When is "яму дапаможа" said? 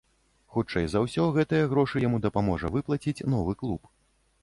2.07-2.75